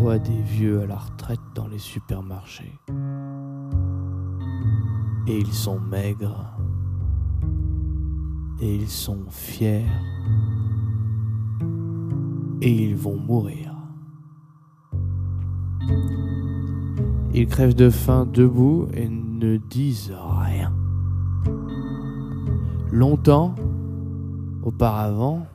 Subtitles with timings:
[0.00, 2.80] des vieux à la retraite dans les supermarchés.
[5.26, 6.58] Et ils sont maigres.
[8.60, 9.84] Et ils sont fiers.
[12.62, 13.74] Et ils vont mourir.
[17.34, 20.72] Ils crèvent de faim debout et ne disent rien.
[22.90, 23.54] Longtemps,
[24.62, 25.46] auparavant,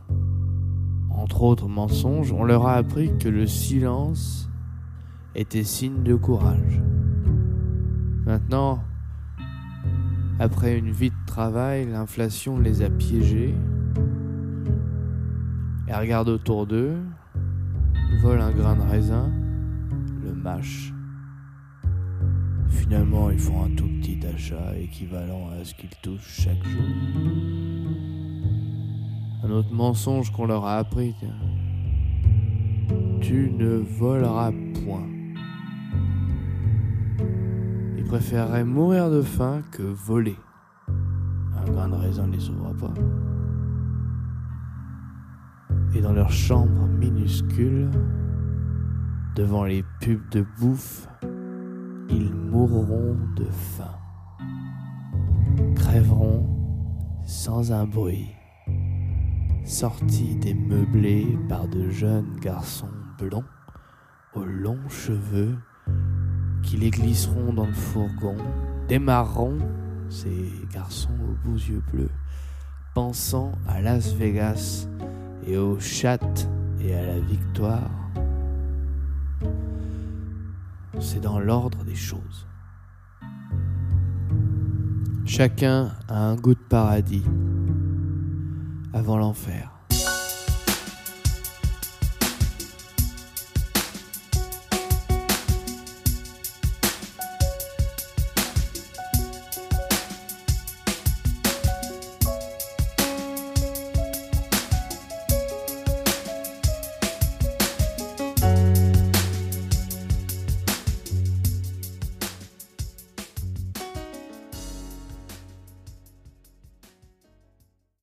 [1.26, 4.48] entre autres mensonges, on leur a appris que le silence
[5.34, 6.80] était signe de courage.
[8.28, 8.84] Maintenant,
[10.38, 13.56] après une vie de travail, l'inflation les a piégés.
[15.88, 16.96] Elles regardent autour d'eux,
[18.22, 19.32] volent un grain de raisin,
[20.24, 20.94] le mâchent.
[22.70, 27.55] Finalement, ils font un tout petit achat équivalent à ce qu'ils touchent chaque jour.
[29.46, 31.16] Un autre mensonge qu'on leur a appris.
[33.22, 34.52] Tu ne voleras
[34.84, 35.08] point.
[37.96, 40.36] Ils préféreraient mourir de faim que voler.
[40.88, 42.94] Un grain de raisin ne les sauvera pas.
[45.94, 47.92] Et dans leur chambre minuscule,
[49.36, 51.08] devant les pubs de bouffe,
[52.10, 53.96] ils mourront de faim,
[55.76, 56.48] crèveront
[57.26, 58.32] sans un bruit,
[59.66, 63.44] sortis des meublés par de jeunes garçons blonds
[64.36, 65.56] aux longs cheveux
[66.62, 68.38] qui les glisseront dans le fourgon,
[68.88, 69.58] démarreront
[70.10, 72.12] ces garçons aux beaux yeux bleus,
[72.94, 74.88] pensant à Las Vegas
[75.48, 76.48] et aux chattes
[76.80, 77.90] et à la victoire
[81.00, 82.48] c'est dans l'ordre des choses.
[85.26, 87.26] Chacun a un goût de paradis
[88.96, 89.70] avant l'enfer.